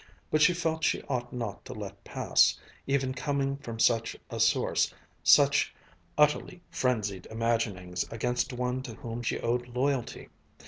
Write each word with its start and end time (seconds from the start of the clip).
But 0.31 0.41
she 0.41 0.55
felt 0.55 0.83
she 0.83 1.03
ought 1.03 1.31
not 1.31 1.63
to 1.65 1.73
let 1.73 2.03
pass, 2.03 2.59
even 2.87 3.13
coming 3.13 3.57
from 3.57 3.77
such 3.77 4.15
a 4.31 4.39
source, 4.39 4.91
such 5.23 5.75
utterly 6.17 6.63
frenzied 6.71 7.27
imaginings 7.27 8.03
against 8.09 8.51
one 8.51 8.81
to 8.81 8.95
whom 8.95 9.21
she 9.21 9.39
owed 9.41 9.67
loyalty. 9.75 10.29